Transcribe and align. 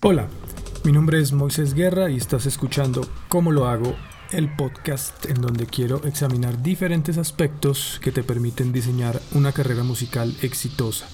Hola, 0.00 0.28
mi 0.84 0.92
nombre 0.92 1.20
es 1.20 1.32
Moisés 1.32 1.74
Guerra 1.74 2.08
y 2.08 2.16
estás 2.16 2.46
escuchando 2.46 3.04
Cómo 3.28 3.50
lo 3.50 3.66
hago, 3.66 3.96
el 4.30 4.48
podcast 4.54 5.26
en 5.26 5.40
donde 5.40 5.66
quiero 5.66 6.04
examinar 6.04 6.62
diferentes 6.62 7.18
aspectos 7.18 7.98
que 8.00 8.12
te 8.12 8.22
permiten 8.22 8.72
diseñar 8.72 9.20
una 9.32 9.50
carrera 9.50 9.82
musical 9.82 10.32
exitosa. 10.40 11.08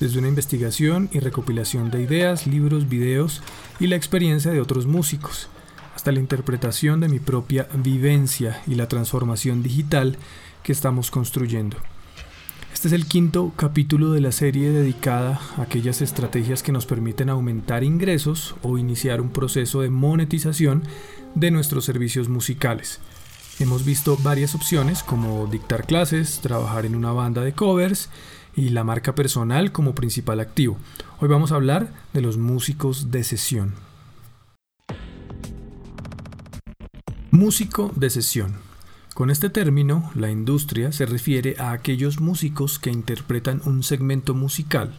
Desde 0.00 0.18
una 0.18 0.26
investigación 0.26 1.08
y 1.12 1.20
recopilación 1.20 1.92
de 1.92 2.02
ideas, 2.02 2.48
libros, 2.48 2.88
videos 2.88 3.42
y 3.78 3.86
la 3.86 3.94
experiencia 3.94 4.50
de 4.50 4.60
otros 4.60 4.86
músicos, 4.86 5.48
hasta 5.94 6.10
la 6.10 6.18
interpretación 6.18 6.98
de 6.98 7.08
mi 7.08 7.20
propia 7.20 7.68
vivencia 7.72 8.60
y 8.66 8.74
la 8.74 8.88
transformación 8.88 9.62
digital 9.62 10.18
que 10.64 10.72
estamos 10.72 11.12
construyendo. 11.12 11.76
Este 12.80 12.88
es 12.88 12.94
el 12.94 13.04
quinto 13.04 13.52
capítulo 13.56 14.12
de 14.12 14.22
la 14.22 14.32
serie 14.32 14.70
dedicada 14.70 15.38
a 15.58 15.62
aquellas 15.64 16.00
estrategias 16.00 16.62
que 16.62 16.72
nos 16.72 16.86
permiten 16.86 17.28
aumentar 17.28 17.84
ingresos 17.84 18.54
o 18.62 18.78
iniciar 18.78 19.20
un 19.20 19.28
proceso 19.28 19.82
de 19.82 19.90
monetización 19.90 20.84
de 21.34 21.50
nuestros 21.50 21.84
servicios 21.84 22.30
musicales. 22.30 23.00
Hemos 23.58 23.84
visto 23.84 24.16
varias 24.22 24.54
opciones 24.54 25.02
como 25.02 25.46
dictar 25.46 25.84
clases, 25.84 26.40
trabajar 26.40 26.86
en 26.86 26.94
una 26.96 27.12
banda 27.12 27.42
de 27.42 27.52
covers 27.52 28.08
y 28.56 28.70
la 28.70 28.82
marca 28.82 29.14
personal 29.14 29.72
como 29.72 29.94
principal 29.94 30.40
activo. 30.40 30.78
Hoy 31.20 31.28
vamos 31.28 31.52
a 31.52 31.56
hablar 31.56 31.92
de 32.14 32.22
los 32.22 32.38
músicos 32.38 33.10
de 33.10 33.24
sesión. 33.24 33.74
Músico 37.30 37.92
de 37.94 38.08
sesión. 38.08 38.69
Con 39.20 39.28
este 39.28 39.50
término, 39.50 40.10
la 40.14 40.30
industria 40.30 40.92
se 40.92 41.04
refiere 41.04 41.54
a 41.58 41.72
aquellos 41.72 42.22
músicos 42.22 42.78
que 42.78 42.88
interpretan 42.88 43.60
un 43.66 43.82
segmento 43.82 44.32
musical, 44.32 44.94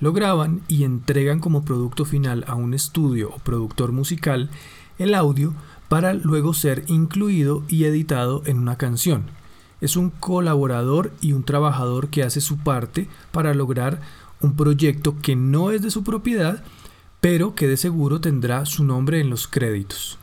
lo 0.00 0.12
graban 0.12 0.60
y 0.66 0.82
entregan 0.82 1.38
como 1.38 1.64
producto 1.64 2.04
final 2.04 2.42
a 2.48 2.56
un 2.56 2.74
estudio 2.74 3.30
o 3.30 3.38
productor 3.38 3.92
musical 3.92 4.50
el 4.98 5.14
audio 5.14 5.54
para 5.88 6.14
luego 6.14 6.52
ser 6.52 6.82
incluido 6.88 7.62
y 7.68 7.84
editado 7.84 8.42
en 8.44 8.58
una 8.58 8.76
canción. 8.76 9.26
Es 9.80 9.94
un 9.94 10.10
colaborador 10.10 11.12
y 11.20 11.32
un 11.32 11.44
trabajador 11.44 12.08
que 12.08 12.24
hace 12.24 12.40
su 12.40 12.58
parte 12.58 13.06
para 13.30 13.54
lograr 13.54 14.00
un 14.40 14.56
proyecto 14.56 15.14
que 15.22 15.36
no 15.36 15.70
es 15.70 15.80
de 15.80 15.92
su 15.92 16.02
propiedad, 16.02 16.64
pero 17.20 17.54
que 17.54 17.68
de 17.68 17.76
seguro 17.76 18.20
tendrá 18.20 18.66
su 18.66 18.82
nombre 18.82 19.20
en 19.20 19.30
los 19.30 19.46
créditos. 19.46 20.18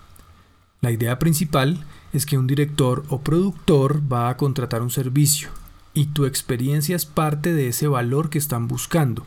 La 0.82 0.92
idea 0.92 1.18
principal 1.18 1.86
es 2.14 2.26
que 2.26 2.38
un 2.38 2.48
director 2.48 3.04
o 3.10 3.22
productor 3.22 4.02
va 4.12 4.30
a 4.30 4.38
contratar 4.38 4.82
un 4.82 4.90
servicio 4.90 5.50
y 5.94 6.08
tu 6.08 6.26
experiencia 6.26 6.96
es 6.96 7.06
parte 7.06 7.54
de 7.54 7.70
ese 7.70 7.88
valor 7.88 8.30
que 8.30 8.38
están 8.38 8.68
buscando. 8.68 9.26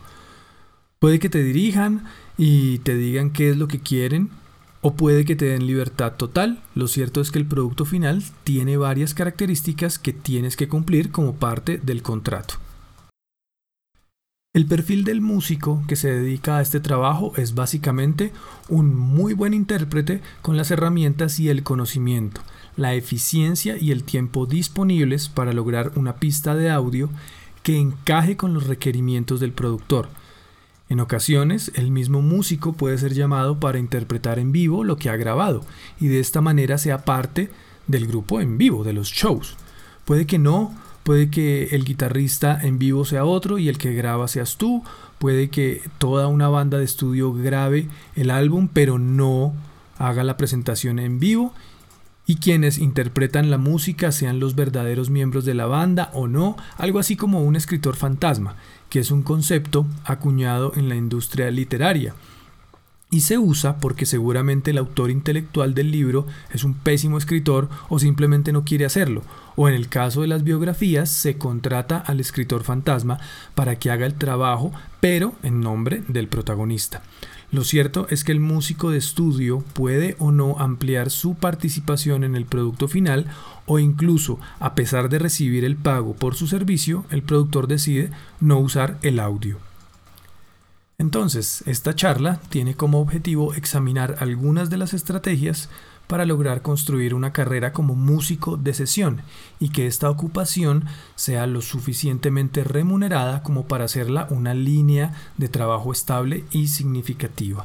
Puede 0.99 1.19
que 1.19 1.29
te 1.29 1.43
dirijan 1.43 2.05
y 2.39 2.79
te 2.79 2.95
digan 2.95 3.31
qué 3.31 3.51
es 3.51 3.57
lo 3.57 3.69
que 3.69 3.81
quieren 3.81 4.31
o 4.83 4.95
puede 4.95 5.25
que 5.25 5.37
te 5.37 5.47
den 5.47 5.67
libertad 5.67 6.13
total. 6.15 6.63
Lo 6.75 6.89
cierto 6.89 7.21
es 7.21 7.31
que 7.31 7.39
el 7.39 7.47
producto 7.47 7.85
final 7.85 8.23
tiene 8.45 8.77
varias 8.77 9.15
características 9.15 9.99
que 9.99 10.13
tienes 10.13 10.57
que 10.57 10.69
cumplir 10.69 11.11
como 11.11 11.35
parte 11.35 11.79
del 11.79 12.03
contrato. 12.03 12.55
El 14.53 14.67
perfil 14.67 15.05
del 15.05 15.21
músico 15.21 15.81
que 15.87 15.95
se 15.95 16.13
dedica 16.13 16.57
a 16.57 16.61
este 16.61 16.81
trabajo 16.81 17.33
es 17.37 17.55
básicamente 17.55 18.33
un 18.69 18.97
muy 18.97 19.33
buen 19.33 19.55
intérprete 19.55 20.23
con 20.43 20.57
las 20.57 20.73
herramientas 20.73 21.39
y 21.39 21.51
el 21.51 21.63
conocimiento, 21.63 22.41
la 22.77 22.95
eficiencia 22.95 23.77
y 23.79 23.93
el 23.93 24.03
tiempo 24.03 24.47
disponibles 24.47 25.29
para 25.29 25.53
lograr 25.53 25.93
una 25.95 26.17
pista 26.17 26.57
de 26.57 26.69
audio 26.69 27.11
que 27.63 27.79
encaje 27.79 28.37
con 28.37 28.53
los 28.53 28.67
requerimientos 28.67 29.39
del 29.39 29.53
productor. 29.53 30.09
En 30.89 30.99
ocasiones, 30.99 31.71
el 31.77 31.93
mismo 31.93 32.21
músico 32.21 32.73
puede 32.73 32.99
ser 32.99 33.15
llamado 33.15 33.61
para 33.61 33.79
interpretar 33.79 34.41
en 34.41 34.51
vivo 34.51 34.83
lo 34.83 34.97
que 34.97 35.11
ha 35.11 35.17
grabado 35.17 35.65
y 36.01 36.09
de 36.09 36.19
esta 36.19 36.41
manera 36.41 36.77
sea 36.77 37.05
parte 37.05 37.51
del 37.87 38.09
grupo 38.09 38.41
en 38.41 38.59
vivo, 38.59 38.83
de 38.83 38.95
los 38.95 39.11
shows. 39.11 39.55
Puede 40.05 40.27
que 40.27 40.41
no 40.41 40.75
Puede 41.11 41.29
que 41.29 41.65
el 41.73 41.85
guitarrista 41.85 42.57
en 42.63 42.79
vivo 42.79 43.05
sea 43.05 43.25
otro 43.25 43.59
y 43.59 43.69
el 43.69 43.79
que 43.79 43.93
graba 43.95 44.29
seas 44.29 44.57
tú. 44.57 44.85
Puede 45.19 45.51
que 45.51 45.83
toda 45.99 46.29
una 46.29 46.47
banda 46.47 46.79
de 46.79 46.85
estudio 46.85 47.33
grabe 47.33 47.89
el 48.15 48.31
álbum 48.31 48.69
pero 48.73 48.97
no 49.01 49.53
haga 49.99 50.23
la 50.23 50.37
presentación 50.37 51.01
en 51.01 51.19
vivo. 51.19 51.53
Y 52.27 52.37
quienes 52.37 52.79
interpretan 52.79 53.51
la 53.51 53.59
música 53.59 54.13
sean 54.13 54.39
los 54.39 54.55
verdaderos 54.55 55.11
miembros 55.11 55.45
de 55.45 55.55
la 55.55 55.67
banda 55.67 56.13
o 56.15 56.29
no. 56.29 56.57
Algo 56.79 57.01
así 57.01 57.17
como 57.17 57.43
un 57.43 57.57
escritor 57.57 57.97
fantasma, 57.97 58.55
que 58.89 59.01
es 59.01 59.11
un 59.11 59.25
concepto 59.25 59.89
acuñado 60.05 60.75
en 60.77 60.89
la 60.89 60.95
industria 60.95 61.51
literaria 61.51 62.15
y 63.11 63.23
se 63.23 63.39
usa 63.39 63.79
porque 63.79 64.07
seguramente 64.07 64.71
el 64.71 64.79
autor 64.79 65.11
intelectual 65.11 65.75
del 65.75 65.91
libro 65.91 66.27
es 66.53 66.65
un 66.65 66.75
pésimo 66.75 67.19
escritor 67.19 67.69
o 67.89 67.99
simplemente 67.99 68.53
no 68.53 68.65
quiere 68.65 68.85
hacerlo, 68.85 69.23
o 69.57 69.69
en 69.69 69.75
el 69.75 69.89
caso 69.89 70.23
de 70.23 70.29
las 70.29 70.45
biografías 70.45 71.11
se 71.11 71.37
contrata 71.37 71.99
al 71.99 72.21
escritor 72.21 72.63
fantasma 72.63 73.19
para 73.55 73.77
que 73.77 73.91
haga 73.91 74.07
el 74.07 74.15
trabajo, 74.15 74.73
pero 75.01 75.35
en 75.43 75.61
nombre 75.61 76.03
del 76.09 76.29
protagonista. 76.29 77.03
Lo 77.53 77.65
cierto 77.65 78.07
es 78.11 78.23
que 78.23 78.31
el 78.31 78.39
músico 78.39 78.91
de 78.91 78.99
estudio 78.99 79.65
puede 79.73 80.15
o 80.21 80.31
no 80.31 80.61
ampliar 80.61 81.11
su 81.11 81.35
participación 81.35 82.23
en 82.23 82.37
el 82.37 82.45
producto 82.45 82.87
final 82.87 83.27
o 83.67 83.81
incluso, 83.81 84.39
a 84.61 84.77
pesar 84.77 85.09
de 85.09 85.19
recibir 85.19 85.65
el 85.65 85.75
pago 85.75 86.15
por 86.15 86.37
su 86.37 86.47
servicio, 86.47 87.05
el 87.11 87.23
productor 87.23 87.67
decide 87.67 88.11
no 88.41 88.59
usar 88.59 88.99
el 89.03 89.19
audio. 89.19 89.70
Entonces, 91.01 91.65
esta 91.65 91.95
charla 91.95 92.43
tiene 92.51 92.75
como 92.75 93.01
objetivo 93.01 93.55
examinar 93.55 94.17
algunas 94.19 94.69
de 94.69 94.77
las 94.77 94.93
estrategias 94.93 95.71
para 96.07 96.27
lograr 96.27 96.61
construir 96.61 97.15
una 97.15 97.33
carrera 97.33 97.73
como 97.73 97.95
músico 97.95 98.59
de 98.59 98.75
sesión 98.75 99.23
y 99.59 99.71
que 99.71 99.87
esta 99.87 100.11
ocupación 100.11 100.85
sea 101.15 101.47
lo 101.47 101.63
suficientemente 101.63 102.65
remunerada 102.65 103.43
como 103.43 103.67
para 103.67 103.87
hacerla 103.87 104.27
una 104.29 104.53
línea 104.53 105.15
de 105.39 105.49
trabajo 105.49 105.91
estable 105.91 106.45
y 106.51 106.69
significativa. 106.69 107.65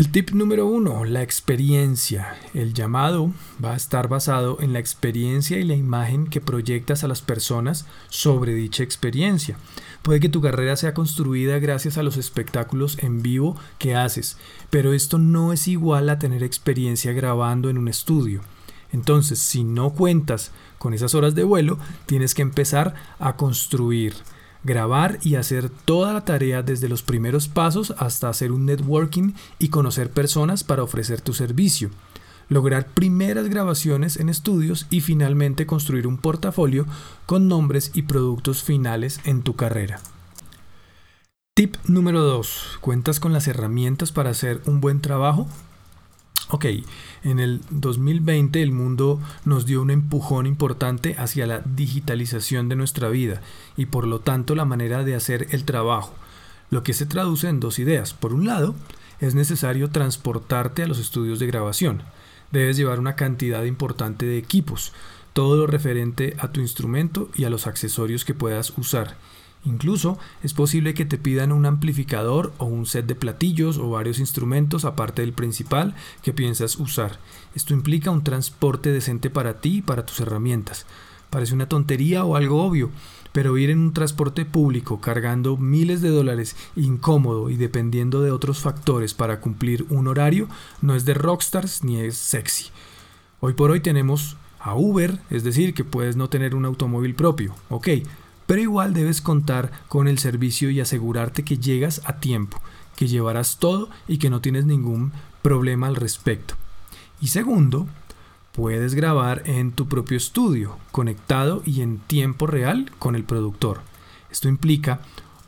El 0.00 0.10
tip 0.10 0.30
número 0.30 0.64
uno, 0.64 1.04
la 1.04 1.22
experiencia. 1.22 2.34
El 2.54 2.72
llamado 2.72 3.32
va 3.62 3.74
a 3.74 3.76
estar 3.76 4.08
basado 4.08 4.56
en 4.62 4.72
la 4.72 4.78
experiencia 4.78 5.58
y 5.58 5.62
la 5.62 5.74
imagen 5.74 6.26
que 6.26 6.40
proyectas 6.40 7.04
a 7.04 7.06
las 7.06 7.20
personas 7.20 7.84
sobre 8.08 8.54
dicha 8.54 8.82
experiencia. 8.82 9.58
Puede 10.00 10.18
que 10.20 10.30
tu 10.30 10.40
carrera 10.40 10.76
sea 10.76 10.94
construida 10.94 11.58
gracias 11.58 11.98
a 11.98 12.02
los 12.02 12.16
espectáculos 12.16 12.96
en 13.00 13.20
vivo 13.20 13.58
que 13.76 13.94
haces, 13.94 14.38
pero 14.70 14.94
esto 14.94 15.18
no 15.18 15.52
es 15.52 15.68
igual 15.68 16.08
a 16.08 16.18
tener 16.18 16.42
experiencia 16.44 17.12
grabando 17.12 17.68
en 17.68 17.76
un 17.76 17.88
estudio. 17.88 18.40
Entonces, 18.92 19.38
si 19.38 19.64
no 19.64 19.90
cuentas 19.90 20.50
con 20.78 20.94
esas 20.94 21.14
horas 21.14 21.34
de 21.34 21.44
vuelo, 21.44 21.78
tienes 22.06 22.34
que 22.34 22.40
empezar 22.40 22.94
a 23.18 23.36
construir 23.36 24.14
grabar 24.64 25.18
y 25.22 25.36
hacer 25.36 25.70
toda 25.70 26.12
la 26.12 26.24
tarea 26.24 26.62
desde 26.62 26.88
los 26.88 27.02
primeros 27.02 27.48
pasos 27.48 27.94
hasta 27.98 28.28
hacer 28.28 28.52
un 28.52 28.66
networking 28.66 29.32
y 29.58 29.68
conocer 29.68 30.10
personas 30.10 30.64
para 30.64 30.82
ofrecer 30.82 31.20
tu 31.20 31.32
servicio, 31.32 31.90
lograr 32.48 32.86
primeras 32.88 33.48
grabaciones 33.48 34.16
en 34.18 34.28
estudios 34.28 34.86
y 34.90 35.00
finalmente 35.00 35.66
construir 35.66 36.06
un 36.06 36.18
portafolio 36.18 36.86
con 37.26 37.48
nombres 37.48 37.92
y 37.94 38.02
productos 38.02 38.62
finales 38.62 39.20
en 39.24 39.42
tu 39.42 39.56
carrera. 39.56 40.00
Tip 41.54 41.76
número 41.86 42.22
2. 42.22 42.78
¿Cuentas 42.80 43.20
con 43.20 43.32
las 43.32 43.48
herramientas 43.48 44.12
para 44.12 44.30
hacer 44.30 44.62
un 44.66 44.80
buen 44.80 45.00
trabajo? 45.00 45.48
Ok, 46.48 46.66
en 47.22 47.38
el 47.38 47.60
2020 47.70 48.62
el 48.62 48.72
mundo 48.72 49.20
nos 49.44 49.66
dio 49.66 49.82
un 49.82 49.90
empujón 49.90 50.46
importante 50.46 51.14
hacia 51.18 51.46
la 51.46 51.60
digitalización 51.60 52.68
de 52.68 52.76
nuestra 52.76 53.08
vida 53.08 53.40
y 53.76 53.86
por 53.86 54.06
lo 54.06 54.20
tanto 54.20 54.54
la 54.54 54.64
manera 54.64 55.04
de 55.04 55.14
hacer 55.14 55.48
el 55.50 55.64
trabajo, 55.64 56.14
lo 56.70 56.82
que 56.82 56.94
se 56.94 57.06
traduce 57.06 57.48
en 57.48 57.60
dos 57.60 57.78
ideas. 57.78 58.14
Por 58.14 58.32
un 58.32 58.46
lado, 58.46 58.74
es 59.20 59.34
necesario 59.34 59.90
transportarte 59.90 60.82
a 60.82 60.86
los 60.86 60.98
estudios 60.98 61.38
de 61.38 61.46
grabación. 61.46 62.02
Debes 62.50 62.76
llevar 62.76 62.98
una 62.98 63.16
cantidad 63.16 63.62
importante 63.64 64.26
de 64.26 64.38
equipos, 64.38 64.92
todo 65.32 65.56
lo 65.56 65.66
referente 65.66 66.34
a 66.38 66.50
tu 66.50 66.60
instrumento 66.60 67.28
y 67.36 67.44
a 67.44 67.50
los 67.50 67.66
accesorios 67.66 68.24
que 68.24 68.34
puedas 68.34 68.76
usar 68.76 69.16
Incluso 69.64 70.18
es 70.42 70.54
posible 70.54 70.94
que 70.94 71.04
te 71.04 71.18
pidan 71.18 71.52
un 71.52 71.66
amplificador 71.66 72.52
o 72.56 72.64
un 72.64 72.86
set 72.86 73.06
de 73.06 73.14
platillos 73.14 73.76
o 73.76 73.90
varios 73.90 74.18
instrumentos 74.18 74.86
aparte 74.86 75.22
del 75.22 75.34
principal 75.34 75.94
que 76.22 76.32
piensas 76.32 76.76
usar. 76.76 77.18
Esto 77.54 77.74
implica 77.74 78.10
un 78.10 78.24
transporte 78.24 78.90
decente 78.90 79.28
para 79.28 79.60
ti 79.60 79.78
y 79.78 79.82
para 79.82 80.06
tus 80.06 80.20
herramientas. 80.20 80.86
Parece 81.28 81.54
una 81.54 81.68
tontería 81.68 82.24
o 82.24 82.36
algo 82.36 82.64
obvio, 82.64 82.90
pero 83.32 83.58
ir 83.58 83.70
en 83.70 83.78
un 83.78 83.92
transporte 83.92 84.44
público 84.44 85.00
cargando 85.00 85.56
miles 85.56 86.00
de 86.00 86.08
dólares 86.08 86.56
incómodo 86.74 87.50
y 87.50 87.56
dependiendo 87.56 88.22
de 88.22 88.32
otros 88.32 88.60
factores 88.60 89.14
para 89.14 89.40
cumplir 89.40 89.86
un 89.90 90.08
horario 90.08 90.48
no 90.80 90.94
es 90.94 91.04
de 91.04 91.14
rockstars 91.14 91.84
ni 91.84 92.00
es 92.00 92.16
sexy. 92.16 92.70
Hoy 93.40 93.52
por 93.52 93.70
hoy 93.70 93.80
tenemos 93.80 94.36
a 94.58 94.74
Uber, 94.74 95.18
es 95.30 95.44
decir, 95.44 95.74
que 95.74 95.84
puedes 95.84 96.16
no 96.16 96.28
tener 96.28 96.54
un 96.54 96.64
automóvil 96.64 97.14
propio, 97.14 97.54
ok, 97.68 97.88
pero 98.50 98.62
igual 98.62 98.94
debes 98.94 99.20
contar 99.20 99.70
con 99.86 100.08
el 100.08 100.18
servicio 100.18 100.70
y 100.70 100.80
asegurarte 100.80 101.44
que 101.44 101.58
llegas 101.58 102.02
a 102.04 102.16
tiempo, 102.16 102.60
que 102.96 103.06
llevarás 103.06 103.58
todo 103.58 103.90
y 104.08 104.18
que 104.18 104.28
no 104.28 104.40
tienes 104.40 104.64
ningún 104.64 105.12
problema 105.40 105.86
al 105.86 105.94
respecto. 105.94 106.56
Y 107.20 107.28
segundo, 107.28 107.86
puedes 108.50 108.96
grabar 108.96 109.44
en 109.44 109.70
tu 109.70 109.86
propio 109.86 110.16
estudio, 110.16 110.78
conectado 110.90 111.62
y 111.64 111.82
en 111.82 111.98
tiempo 111.98 112.48
real 112.48 112.90
con 112.98 113.14
el 113.14 113.22
productor. 113.22 113.82
Esto 114.32 114.48
implica 114.48 114.98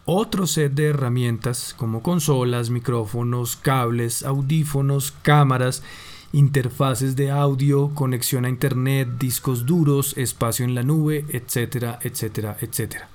otro 0.05 0.47
set 0.47 0.73
de 0.73 0.91
herramientas 0.91 1.75
como 1.77 2.05
consolas, 2.05 2.71
micrófonos, 2.71 3.57
cables, 3.57 4.23
audífonos, 4.23 5.13
cámaras, 5.23 5.83
interfaces 6.33 7.15
de 7.17 7.31
audio, 7.31 7.91
conexión 7.95 8.45
a 8.45 8.49
internet, 8.49 9.09
discos 9.19 9.67
duros, 9.67 10.17
espacio 10.17 10.65
en 10.65 10.75
la 10.75 10.83
nube, 10.83 11.25
etcétera, 11.29 11.99
etcétera, 12.03 12.57
etcétera. 12.61 13.09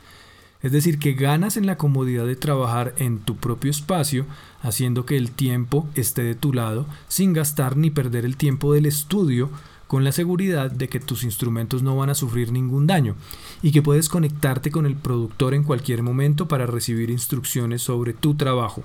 Es 0.62 0.72
decir, 0.72 0.98
que 1.00 1.14
ganas 1.14 1.56
en 1.58 1.66
la 1.66 1.78
comodidad 1.78 2.26
de 2.26 2.36
trabajar 2.36 2.94
en 2.98 3.20
tu 3.20 3.38
propio 3.38 3.70
espacio, 3.70 4.26
haciendo 4.62 5.06
que 5.06 5.18
el 5.18 5.32
tiempo 5.32 5.88
esté 5.96 6.24
de 6.24 6.36
tu 6.36 6.52
lado, 6.52 6.88
sin 7.08 7.34
gastar 7.34 7.78
ni 7.78 7.90
perder 7.90 8.26
el 8.26 8.38
tiempo 8.38 8.74
del 8.74 8.86
estudio, 8.86 9.50
con 9.88 10.04
la 10.04 10.12
seguridad 10.12 10.70
de 10.70 10.90
que 10.90 11.00
tus 11.00 11.24
instrumentos 11.24 11.82
no 11.82 11.96
van 11.96 12.10
a 12.10 12.16
sufrir 12.16 12.52
ningún 12.52 12.88
daño 12.88 13.16
y 13.62 13.72
que 13.72 13.82
puedes 13.82 14.10
conectarte 14.10 14.70
con 14.70 14.86
el 14.86 14.96
productor 14.96 15.54
en 15.54 15.64
cualquier 15.64 16.04
momento 16.04 16.48
para 16.48 16.66
recibir 16.66 17.10
instrucciones 17.10 17.82
sobre 17.82 18.14
tu 18.14 18.36
trabajo. 18.36 18.84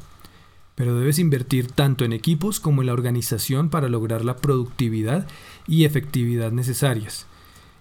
Pero 0.75 0.99
debes 0.99 1.19
invertir 1.19 1.71
tanto 1.71 2.05
en 2.05 2.13
equipos 2.13 2.61
como 2.61 2.83
en 2.83 2.87
la 2.87 2.93
organización 2.93 3.69
para 3.69 3.89
lograr 3.89 4.25
la 4.25 4.37
productividad 4.37 5.27
y 5.67 5.85
efectividad 5.85 6.53
necesarias. 6.53 7.27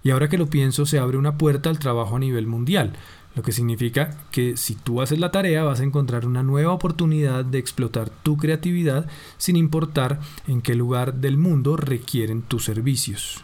Y 0.03 0.09
ahora 0.09 0.29
que 0.29 0.37
lo 0.37 0.47
pienso, 0.47 0.85
se 0.85 0.99
abre 0.99 1.17
una 1.17 1.37
puerta 1.37 1.69
al 1.69 1.79
trabajo 1.79 2.15
a 2.15 2.19
nivel 2.19 2.47
mundial, 2.47 2.93
lo 3.35 3.43
que 3.43 3.51
significa 3.51 4.17
que 4.31 4.57
si 4.57 4.75
tú 4.75 5.01
haces 5.01 5.19
la 5.19 5.31
tarea 5.31 5.63
vas 5.63 5.79
a 5.79 5.83
encontrar 5.83 6.25
una 6.25 6.43
nueva 6.43 6.73
oportunidad 6.73 7.45
de 7.45 7.59
explotar 7.59 8.09
tu 8.09 8.37
creatividad 8.37 9.07
sin 9.37 9.55
importar 9.55 10.19
en 10.47 10.61
qué 10.61 10.75
lugar 10.75 11.15
del 11.15 11.37
mundo 11.37 11.77
requieren 11.77 12.41
tus 12.41 12.65
servicios. 12.65 13.43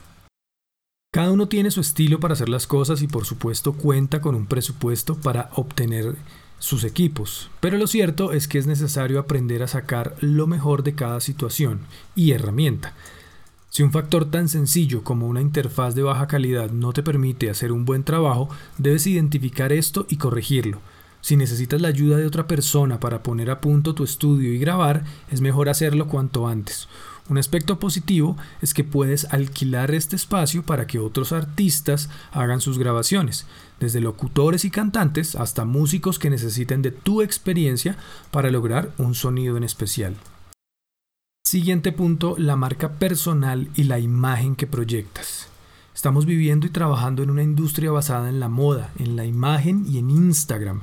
Cada 1.14 1.32
uno 1.32 1.48
tiene 1.48 1.72
su 1.72 1.80
estilo 1.80 2.20
para 2.20 2.34
hacer 2.34 2.50
las 2.50 2.68
cosas 2.68 3.02
y 3.02 3.08
por 3.08 3.26
supuesto 3.26 3.74
cuenta 3.74 4.20
con 4.20 4.36
un 4.36 4.46
presupuesto 4.46 5.16
para 5.16 5.50
obtener 5.54 6.16
sus 6.59 6.83
equipos, 6.83 7.50
pero 7.59 7.77
lo 7.77 7.88
cierto 7.88 8.31
es 8.31 8.48
que 8.48 8.57
es 8.57 8.68
necesario 8.68 9.19
aprender 9.19 9.63
a 9.63 9.68
sacar 9.68 10.15
lo 10.21 10.48
mejor 10.48 10.83
de 10.83 10.95
cada 10.95 11.19
situación 11.19 11.81
y 12.15 12.31
herramienta 12.31 12.94
si 13.77 13.83
un 13.83 13.92
factor 13.92 14.25
tan 14.25 14.50
sencillo 14.50 15.04
como 15.04 15.27
una 15.27 15.39
interfaz 15.39 15.94
de 15.94 16.01
baja 16.01 16.25
calidad 16.25 16.71
no 16.71 16.94
te 16.94 17.04
permite 17.04 17.51
hacer 17.51 17.71
un 17.71 17.86
buen 17.86 18.04
trabajo, 18.04 18.50
debes 18.80 19.06
identificar 19.06 19.71
esto 19.71 20.07
y 20.09 20.18
corregirlo. 20.18 20.80
Si 21.21 21.36
necesitas 21.36 21.80
la 21.80 21.89
ayuda 21.89 22.18
de 22.18 22.25
otra 22.25 22.48
persona 22.48 23.00
para 23.00 23.21
poner 23.21 23.51
a 23.51 23.62
punto 23.62 23.94
tu 23.94 24.03
estudio 24.03 24.51
y 24.51 24.57
grabar, 24.57 25.03
es 25.30 25.42
mejor 25.42 25.69
hacerlo 25.69 26.07
cuanto 26.07 26.48
antes. 26.48 26.88
Un 27.29 27.38
aspecto 27.38 27.77
positivo 27.79 28.38
es 28.62 28.74
que 28.74 28.85
puedes 28.85 29.25
alquilar 29.25 29.91
este 29.91 30.15
espacio 30.15 30.63
para 30.63 30.88
que 30.88 31.00
otros 31.00 31.33
artistas 31.33 32.09
hagan 32.31 32.62
sus 32.62 32.77
grabaciones, 32.77 33.45
desde 33.79 34.00
locutores 34.00 34.63
y 34.63 34.71
cantantes 34.71 35.35
hasta 35.35 35.65
músicos 35.65 36.19
que 36.19 36.29
necesiten 36.29 36.81
de 36.81 36.91
tu 36.91 37.21
experiencia 37.21 37.97
para 38.31 38.50
lograr 38.50 38.91
un 38.97 39.13
sonido 39.13 39.57
en 39.57 39.63
especial. 39.63 40.15
Siguiente 41.45 41.91
punto, 41.91 42.35
la 42.38 42.56
marca 42.56 42.94
personal 42.94 43.69
y 43.75 43.83
la 43.83 44.00
imagen 44.00 44.56
que 44.56 44.68
proyectas. 44.68 45.50
Estamos 45.94 46.25
viviendo 46.25 46.68
y 46.68 46.69
trabajando 46.69 47.24
en 47.24 47.29
una 47.29 47.44
industria 47.44 47.91
basada 47.91 48.29
en 48.29 48.39
la 48.39 48.50
moda, 48.50 48.91
en 49.00 49.15
la 49.15 49.25
imagen 49.25 49.85
y 49.89 49.97
en 49.97 50.12
Instagram. 50.12 50.81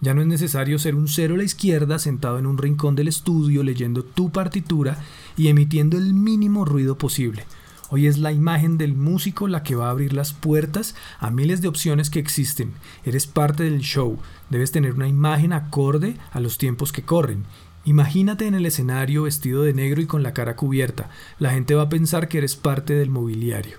Ya 0.00 0.14
no 0.14 0.22
es 0.22 0.26
necesario 0.26 0.78
ser 0.78 0.94
un 0.94 1.08
cero 1.08 1.34
a 1.34 1.38
la 1.38 1.44
izquierda 1.44 1.98
sentado 1.98 2.38
en 2.38 2.46
un 2.46 2.58
rincón 2.58 2.96
del 2.96 3.08
estudio 3.08 3.62
leyendo 3.62 4.02
tu 4.02 4.30
partitura 4.30 4.98
y 5.36 5.48
emitiendo 5.48 5.98
el 5.98 6.14
mínimo 6.14 6.64
ruido 6.64 6.96
posible. 6.96 7.44
Hoy 7.90 8.06
es 8.06 8.18
la 8.18 8.32
imagen 8.32 8.78
del 8.78 8.94
músico 8.94 9.48
la 9.48 9.62
que 9.62 9.74
va 9.74 9.88
a 9.88 9.90
abrir 9.90 10.12
las 10.12 10.32
puertas 10.32 10.94
a 11.18 11.30
miles 11.30 11.60
de 11.60 11.68
opciones 11.68 12.08
que 12.08 12.20
existen. 12.20 12.72
Eres 13.04 13.26
parte 13.26 13.64
del 13.64 13.80
show, 13.80 14.18
debes 14.48 14.72
tener 14.72 14.94
una 14.94 15.08
imagen 15.08 15.52
acorde 15.52 16.16
a 16.32 16.40
los 16.40 16.56
tiempos 16.56 16.92
que 16.92 17.02
corren 17.02 17.44
Imagínate 17.84 18.46
en 18.46 18.54
el 18.54 18.66
escenario 18.66 19.22
vestido 19.22 19.62
de 19.62 19.72
negro 19.72 20.02
y 20.02 20.06
con 20.06 20.22
la 20.22 20.34
cara 20.34 20.54
cubierta. 20.54 21.08
La 21.38 21.50
gente 21.50 21.74
va 21.74 21.84
a 21.84 21.88
pensar 21.88 22.28
que 22.28 22.38
eres 22.38 22.56
parte 22.56 22.92
del 22.92 23.10
mobiliario. 23.10 23.78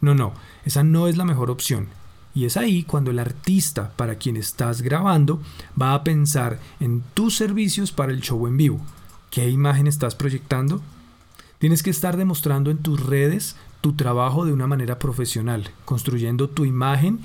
No, 0.00 0.14
no, 0.14 0.32
esa 0.64 0.84
no 0.84 1.08
es 1.08 1.16
la 1.16 1.24
mejor 1.24 1.50
opción. 1.50 1.88
Y 2.34 2.44
es 2.44 2.56
ahí 2.56 2.84
cuando 2.84 3.10
el 3.10 3.18
artista 3.18 3.92
para 3.96 4.16
quien 4.16 4.36
estás 4.36 4.82
grabando 4.82 5.40
va 5.80 5.94
a 5.94 6.04
pensar 6.04 6.58
en 6.78 7.02
tus 7.14 7.36
servicios 7.36 7.92
para 7.92 8.12
el 8.12 8.20
show 8.20 8.46
en 8.46 8.56
vivo. 8.56 8.80
¿Qué 9.30 9.48
imagen 9.48 9.86
estás 9.86 10.14
proyectando? 10.14 10.80
Tienes 11.58 11.82
que 11.82 11.90
estar 11.90 12.16
demostrando 12.16 12.70
en 12.70 12.78
tus 12.78 13.04
redes 13.04 13.56
tu 13.80 13.94
trabajo 13.94 14.44
de 14.44 14.52
una 14.52 14.66
manera 14.66 14.98
profesional, 14.98 15.70
construyendo 15.84 16.48
tu 16.48 16.64
imagen 16.64 17.20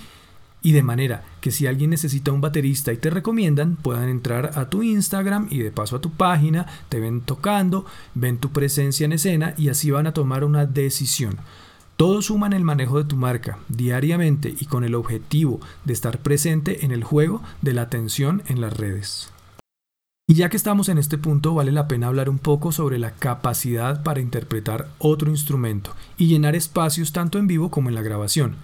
y 0.62 0.72
de 0.72 0.84
manera 0.84 1.24
que 1.42 1.52
si 1.52 1.68
alguien 1.68 1.92
necesita 1.92 2.32
un 2.32 2.42
baterista 2.42 2.92
y 2.92 2.98
te 2.98 3.12
recomiendan, 3.12 3.76
puedan 3.76 4.10
entrar 4.10 4.52
a 4.56 4.68
tu 4.68 4.82
Instagram 4.82 5.48
y 5.52 5.60
de 5.60 5.70
paso 5.70 5.96
a 5.96 6.02
tu 6.02 6.12
página, 6.12 6.66
te 6.90 7.00
ven 7.00 7.22
tocando, 7.22 7.86
ven 8.16 8.40
tu 8.40 8.52
presencia 8.52 9.06
en 9.06 9.14
escena 9.14 9.54
y 9.58 9.70
así 9.70 9.92
van 9.92 10.08
a 10.08 10.14
tomar 10.14 10.44
una 10.44 10.66
decisión. 10.66 11.38
Todo 11.98 12.22
suma 12.22 12.48
en 12.48 12.54
el 12.54 12.66
manejo 12.66 12.98
de 12.98 13.06
tu 13.06 13.16
marca 13.16 13.58
diariamente 13.70 14.54
y 14.60 14.66
con 14.66 14.84
el 14.84 14.96
objetivo 14.96 15.62
de 15.86 15.94
estar 15.94 16.20
presente 16.20 16.86
en 16.86 16.92
el 16.92 17.06
juego 17.06 17.42
de 17.62 17.74
la 17.74 17.84
atención 17.84 18.44
en 18.48 18.60
las 18.60 18.76
redes. 18.76 19.32
Y 20.28 20.34
ya 20.34 20.50
que 20.50 20.58
estamos 20.58 20.90
en 20.90 20.98
este 20.98 21.18
punto, 21.18 21.54
vale 21.54 21.72
la 21.72 21.88
pena 21.88 22.08
hablar 22.08 22.30
un 22.30 22.40
poco 22.40 22.72
sobre 22.72 23.00
la 23.00 23.12
capacidad 23.12 24.04
para 24.04 24.20
interpretar 24.20 24.90
otro 24.98 25.30
instrumento 25.30 25.92
y 26.18 26.28
llenar 26.28 26.56
espacios 26.56 27.14
tanto 27.14 27.38
en 27.38 27.48
vivo 27.48 27.70
como 27.70 27.88
en 27.90 27.96
la 27.96 28.02
grabación. 28.02 28.56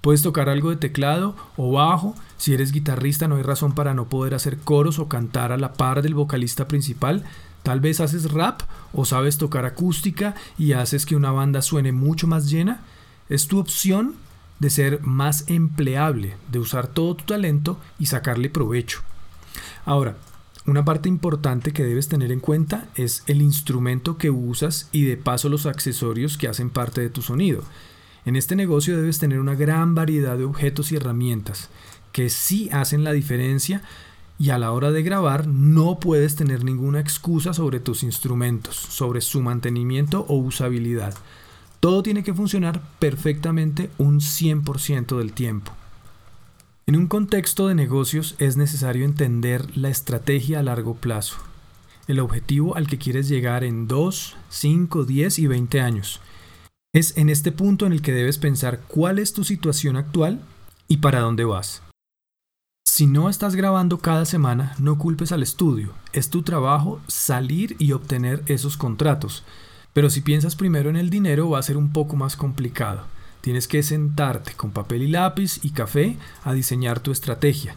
Puedes 0.00 0.22
tocar 0.22 0.48
algo 0.48 0.70
de 0.70 0.76
teclado 0.76 1.34
o 1.56 1.72
bajo. 1.72 2.14
Si 2.36 2.54
eres 2.54 2.70
guitarrista 2.70 3.26
no 3.26 3.36
hay 3.36 3.42
razón 3.42 3.72
para 3.72 3.94
no 3.94 4.08
poder 4.08 4.34
hacer 4.34 4.58
coros 4.58 5.00
o 5.00 5.08
cantar 5.08 5.50
a 5.50 5.56
la 5.56 5.72
par 5.72 6.02
del 6.02 6.14
vocalista 6.14 6.68
principal. 6.68 7.24
Tal 7.62 7.80
vez 7.80 8.00
haces 8.00 8.30
rap 8.32 8.62
o 8.92 9.04
sabes 9.04 9.38
tocar 9.38 9.64
acústica 9.66 10.34
y 10.56 10.72
haces 10.72 11.06
que 11.06 11.16
una 11.16 11.32
banda 11.32 11.62
suene 11.62 11.92
mucho 11.92 12.26
más 12.26 12.50
llena. 12.50 12.80
Es 13.28 13.46
tu 13.46 13.58
opción 13.58 14.14
de 14.58 14.70
ser 14.70 15.02
más 15.02 15.44
empleable, 15.48 16.36
de 16.50 16.58
usar 16.58 16.88
todo 16.88 17.14
tu 17.14 17.24
talento 17.24 17.78
y 17.98 18.06
sacarle 18.06 18.50
provecho. 18.50 19.00
Ahora, 19.84 20.16
una 20.66 20.84
parte 20.84 21.08
importante 21.08 21.72
que 21.72 21.84
debes 21.84 22.08
tener 22.08 22.30
en 22.30 22.40
cuenta 22.40 22.88
es 22.94 23.22
el 23.26 23.40
instrumento 23.40 24.18
que 24.18 24.30
usas 24.30 24.88
y 24.92 25.04
de 25.04 25.16
paso 25.16 25.48
los 25.48 25.66
accesorios 25.66 26.36
que 26.36 26.48
hacen 26.48 26.70
parte 26.70 27.00
de 27.00 27.10
tu 27.10 27.22
sonido. 27.22 27.62
En 28.26 28.36
este 28.36 28.56
negocio 28.56 28.96
debes 28.96 29.18
tener 29.18 29.40
una 29.40 29.54
gran 29.54 29.94
variedad 29.94 30.36
de 30.36 30.44
objetos 30.44 30.92
y 30.92 30.96
herramientas 30.96 31.70
que 32.12 32.28
sí 32.28 32.68
hacen 32.72 33.04
la 33.04 33.12
diferencia 33.12 33.82
y 34.38 34.50
a 34.50 34.58
la 34.58 34.72
hora 34.72 34.92
de 34.92 35.02
grabar 35.02 35.46
no 35.46 35.98
puedes 35.98 36.36
tener 36.36 36.64
ninguna 36.64 37.00
excusa 37.00 37.52
sobre 37.52 37.80
tus 37.80 38.02
instrumentos, 38.02 38.76
sobre 38.76 39.20
su 39.20 39.42
mantenimiento 39.42 40.24
o 40.28 40.36
usabilidad. 40.36 41.14
Todo 41.80 42.02
tiene 42.02 42.22
que 42.22 42.34
funcionar 42.34 42.80
perfectamente 42.98 43.90
un 43.98 44.20
100% 44.20 45.18
del 45.18 45.32
tiempo. 45.32 45.72
En 46.86 46.96
un 46.96 47.06
contexto 47.06 47.68
de 47.68 47.74
negocios 47.74 48.34
es 48.38 48.56
necesario 48.56 49.04
entender 49.04 49.76
la 49.76 49.88
estrategia 49.90 50.60
a 50.60 50.62
largo 50.62 50.94
plazo, 50.94 51.36
el 52.06 52.20
objetivo 52.20 52.76
al 52.76 52.86
que 52.86 52.98
quieres 52.98 53.28
llegar 53.28 53.64
en 53.64 53.86
2, 53.86 54.36
5, 54.48 55.04
10 55.04 55.38
y 55.38 55.46
20 55.46 55.80
años 55.80 56.20
es 56.92 57.16
en 57.16 57.28
este 57.28 57.52
punto 57.52 57.86
en 57.86 57.92
el 57.92 58.02
que 58.02 58.12
debes 58.12 58.38
pensar 58.38 58.80
cuál 58.88 59.18
es 59.18 59.32
tu 59.32 59.44
situación 59.44 59.96
actual 59.96 60.40
y 60.88 60.98
para 60.98 61.20
dónde 61.20 61.44
vas. 61.44 61.82
Si 62.98 63.06
no 63.06 63.28
estás 63.28 63.54
grabando 63.54 63.98
cada 63.98 64.24
semana, 64.24 64.74
no 64.80 64.98
culpes 64.98 65.30
al 65.30 65.44
estudio. 65.44 65.92
Es 66.12 66.30
tu 66.30 66.42
trabajo 66.42 67.00
salir 67.06 67.76
y 67.78 67.92
obtener 67.92 68.42
esos 68.46 68.76
contratos. 68.76 69.44
Pero 69.92 70.10
si 70.10 70.20
piensas 70.20 70.56
primero 70.56 70.90
en 70.90 70.96
el 70.96 71.08
dinero 71.08 71.48
va 71.48 71.60
a 71.60 71.62
ser 71.62 71.76
un 71.76 71.92
poco 71.92 72.16
más 72.16 72.34
complicado. 72.34 73.02
Tienes 73.40 73.68
que 73.68 73.84
sentarte 73.84 74.54
con 74.54 74.72
papel 74.72 75.02
y 75.02 75.06
lápiz 75.06 75.60
y 75.62 75.70
café 75.70 76.16
a 76.42 76.54
diseñar 76.54 76.98
tu 76.98 77.12
estrategia. 77.12 77.76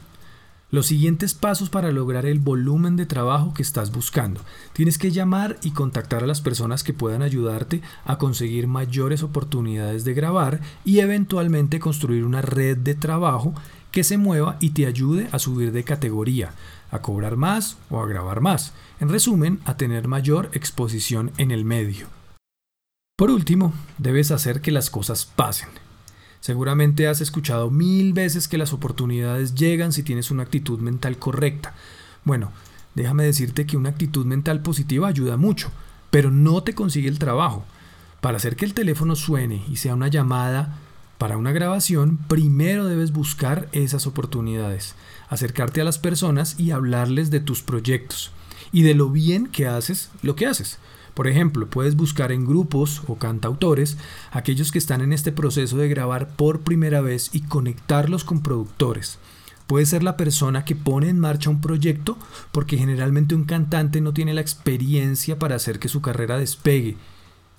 Los 0.72 0.88
siguientes 0.88 1.36
pasos 1.36 1.70
para 1.70 1.92
lograr 1.92 2.26
el 2.26 2.40
volumen 2.40 2.96
de 2.96 3.06
trabajo 3.06 3.54
que 3.54 3.62
estás 3.62 3.92
buscando. 3.92 4.42
Tienes 4.74 4.98
que 4.98 5.12
llamar 5.12 5.58
y 5.62 5.72
contactar 5.72 6.24
a 6.24 6.28
las 6.28 6.42
personas 6.42 6.82
que 6.82 6.94
puedan 6.94 7.22
ayudarte 7.22 7.82
a 8.06 8.18
conseguir 8.18 8.66
mayores 8.68 9.22
oportunidades 9.22 10.04
de 10.04 10.16
grabar 10.16 10.62
y 10.84 11.00
eventualmente 11.00 11.80
construir 11.80 12.24
una 12.24 12.42
red 12.42 12.78
de 12.78 12.96
trabajo 12.96 13.54
que 13.92 14.04
se 14.04 14.18
mueva 14.18 14.58
y 14.60 14.72
te 14.72 14.88
ayude 14.88 15.28
a 15.32 15.40
subir 15.40 15.72
de 15.72 15.84
categoría, 15.84 16.54
a 16.92 17.02
cobrar 17.02 17.38
más 17.38 17.78
o 17.90 18.02
a 18.02 18.08
grabar 18.08 18.42
más. 18.42 18.74
En 19.00 19.10
resumen, 19.10 19.60
a 19.66 19.78
tener 19.78 20.08
mayor 20.08 20.50
exposición 20.54 21.32
en 21.38 21.52
el 21.52 21.66
medio. 21.66 22.08
Por 23.18 23.30
último, 23.30 23.74
debes 23.98 24.32
hacer 24.32 24.62
que 24.62 24.72
las 24.72 24.90
cosas 24.90 25.26
pasen. 25.26 25.70
Seguramente 26.40 27.08
has 27.08 27.22
escuchado 27.22 27.70
mil 27.70 28.14
veces 28.14 28.48
que 28.48 28.58
las 28.58 28.74
oportunidades 28.74 29.54
llegan 29.54 29.94
si 29.94 30.02
tienes 30.02 30.32
una 30.32 30.44
actitud 30.44 30.80
mental 30.80 31.18
correcta. 31.18 31.76
Bueno, 32.24 32.52
déjame 32.96 33.24
decirte 33.24 33.68
que 33.68 33.78
una 33.78 33.90
actitud 33.90 34.26
mental 34.26 34.62
positiva 34.62 35.08
ayuda 35.08 35.38
mucho, 35.38 35.72
pero 36.10 36.32
no 36.32 36.64
te 36.64 36.74
consigue 36.74 37.10
el 37.10 37.20
trabajo. 37.20 37.64
Para 38.22 38.38
hacer 38.38 38.56
que 38.56 38.66
el 38.66 38.74
teléfono 38.74 39.16
suene 39.16 39.64
y 39.70 39.76
sea 39.76 39.94
una 39.94 40.08
llamada 40.08 40.80
para 41.22 41.38
una 41.38 41.52
grabación, 41.52 42.18
primero 42.18 42.86
debes 42.86 43.12
buscar 43.12 43.70
esas 43.74 44.08
oportunidades, 44.08 44.96
acercarte 45.30 45.80
a 45.80 45.84
las 45.84 46.00
personas 46.00 46.60
y 46.60 46.72
hablarles 46.72 47.30
de 47.30 47.40
tus 47.40 47.62
proyectos 47.62 48.32
y 48.72 48.82
de 48.82 48.96
lo 48.96 49.12
bien 49.12 49.46
que 49.46 49.68
haces 49.68 50.10
lo 50.24 50.36
que 50.36 50.48
haces. 50.48 50.80
Por 51.14 51.28
ejemplo, 51.28 51.70
puedes 51.70 51.96
buscar 51.96 52.32
en 52.32 52.48
grupos 52.48 53.04
o 53.06 53.20
cantautores 53.20 54.00
aquellos 54.32 54.72
que 54.72 54.80
están 54.80 55.02
en 55.02 55.14
este 55.14 55.32
proceso 55.32 55.78
de 55.78 55.90
grabar 55.90 56.28
por 56.28 56.62
primera 56.62 57.02
vez 57.02 57.30
y 57.34 57.42
conectarlos 57.42 58.24
con 58.24 58.42
productores. 58.42 59.20
Puede 59.68 59.86
ser 59.86 60.02
la 60.02 60.18
persona 60.18 60.66
que 60.66 60.76
pone 60.76 61.08
en 61.08 61.20
marcha 61.20 61.52
un 61.52 61.62
proyecto 61.62 62.18
porque 62.52 62.80
generalmente 62.80 63.36
un 63.36 63.44
cantante 63.44 64.02
no 64.02 64.12
tiene 64.12 64.34
la 64.34 64.42
experiencia 64.42 65.38
para 65.38 65.58
hacer 65.58 65.78
que 65.78 65.88
su 65.88 66.02
carrera 66.02 66.40
despegue. 66.40 66.98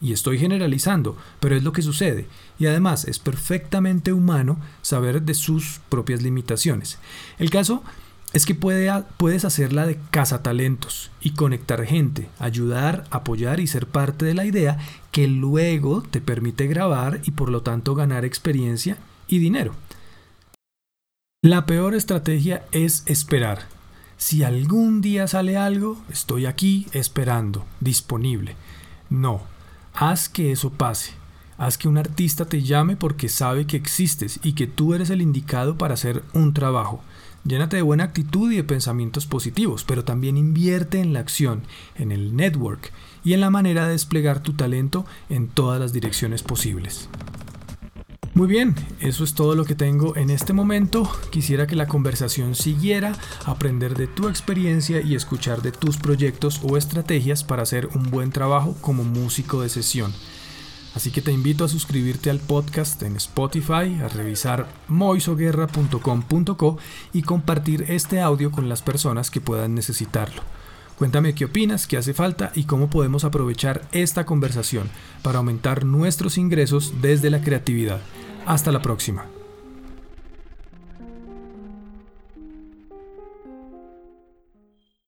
Y 0.03 0.13
estoy 0.13 0.39
generalizando, 0.39 1.17
pero 1.39 1.57
es 1.57 1.63
lo 1.63 1.73
que 1.73 1.81
sucede. 1.81 2.27
Y 2.59 2.67
además 2.67 3.07
es 3.07 3.21
perfectamente 3.21 4.13
humano 4.13 4.59
saber 4.83 5.23
de 5.23 5.35
sus 5.35 5.81
propias 5.89 6.23
limitaciones. 6.23 6.99
El 7.39 7.51
caso 7.51 7.85
es 8.33 8.45
que 8.45 8.55
puedes 8.55 9.45
hacerla 9.45 9.87
de 9.87 9.99
cazatalentos 10.11 11.11
y 11.21 11.33
conectar 11.33 11.85
gente, 11.87 12.29
ayudar, 12.39 13.05
apoyar 13.11 13.61
y 13.61 13.67
ser 13.67 13.87
parte 13.87 14.25
de 14.25 14.35
la 14.35 14.45
idea 14.45 14.79
que 15.13 15.29
luego 15.29 16.03
te 16.03 16.21
permite 16.21 16.67
grabar 16.67 17.21
y 17.25 17.31
por 17.31 17.51
lo 17.51 17.63
tanto 17.63 17.95
ganar 17.95 18.25
experiencia 18.25 18.97
y 19.29 19.39
dinero. 19.39 19.75
La 21.43 21.67
peor 21.67 21.95
estrategia 21.95 22.65
es 22.73 23.03
esperar. 23.07 23.67
Si 24.17 24.45
algún 24.45 25.01
día 25.01 25.27
sale 25.27 25.57
algo, 25.57 26.01
estoy 26.11 26.47
aquí 26.47 26.87
esperando, 26.93 27.67
disponible. 27.81 28.57
No, 29.11 29.43
haz 29.95 30.29
que 30.29 30.53
eso 30.53 30.71
pase. 30.71 31.13
Haz 31.59 31.79
que 31.79 31.89
un 31.89 31.99
artista 31.99 32.47
te 32.47 32.63
llame 32.63 32.97
porque 32.97 33.29
sabe 33.29 33.67
que 33.67 33.77
existes 33.77 34.41
y 34.43 34.55
que 34.55 34.67
tú 34.67 34.95
eres 34.95 35.11
el 35.11 35.23
indicado 35.23 35.79
para 35.79 35.95
hacer 35.95 36.25
un 36.33 36.55
trabajo. 36.55 37.03
Llénate 37.45 37.77
de 37.77 37.83
buena 37.83 38.05
actitud 38.05 38.53
y 38.53 38.57
de 38.57 38.65
pensamientos 38.65 39.27
positivos, 39.27 39.85
pero 39.85 40.05
también 40.05 40.37
invierte 40.37 41.01
en 41.01 41.13
la 41.13 41.21
acción, 41.21 41.63
en 41.97 42.13
el 42.13 42.37
network 42.37 42.93
y 43.25 43.33
en 43.33 43.41
la 43.41 43.51
manera 43.51 43.87
de 43.87 43.93
desplegar 43.93 44.43
tu 44.43 44.53
talento 44.53 45.05
en 45.29 45.49
todas 45.49 45.81
las 45.81 45.93
direcciones 45.93 46.43
posibles. 46.43 47.09
Muy 48.35 48.49
bien, 48.49 48.75
eso 49.01 49.25
es 49.25 49.35
todo 49.35 49.55
lo 49.55 49.67
que 49.67 49.75
tengo 49.75 50.17
en 50.17 50.31
este 50.31 50.55
momento. 50.55 51.07
Quisiera 51.31 51.67
que 51.67 51.77
la 51.77 51.87
conversación 51.87 52.55
siguiera, 52.55 53.13
aprender 53.45 53.95
de 53.95 54.07
tu 54.07 54.27
experiencia 54.27 55.03
y 55.03 55.15
escuchar 55.15 55.61
de 55.61 55.71
tus 55.71 55.99
proyectos 55.99 56.63
o 56.63 56.79
estrategias 56.79 57.45
para 57.45 57.63
hacer 57.63 57.89
un 57.95 58.11
buen 58.11 58.33
trabajo 58.33 58.75
como 58.81 59.05
músico 59.05 59.61
de 59.61 59.69
sesión. 59.69 60.15
Así 60.95 61.11
que 61.11 61.21
te 61.21 61.31
invito 61.31 61.67
a 61.67 61.69
suscribirte 61.69 62.31
al 62.31 62.39
podcast 62.39 63.03
en 63.03 63.17
Spotify, 63.17 64.01
a 64.03 64.09
revisar 64.09 64.67
moisoguerra.com.co 64.89 66.79
y 67.13 67.23
compartir 67.23 67.85
este 67.89 68.23
audio 68.23 68.51
con 68.51 68.67
las 68.67 68.81
personas 68.81 69.31
que 69.31 69.43
puedan 69.43 69.75
necesitarlo. 69.75 70.43
Cuéntame 70.97 71.35
qué 71.35 71.47
opinas, 71.47 71.87
qué 71.87 71.99
hace 71.99 72.15
falta 72.15 72.53
y 72.55 72.65
cómo 72.65 72.89
podemos 72.89 73.25
aprovechar 73.25 73.83
esta 73.93 74.25
conversación 74.25 74.89
para 75.23 75.39
aumentar 75.39 75.85
nuestros 75.85 76.39
ingresos 76.39 76.95
desde 77.03 77.29
la 77.29 77.43
creatividad. 77.43 78.01
Hasta 78.47 78.73
la 78.73 78.83
próxima. 78.83 79.42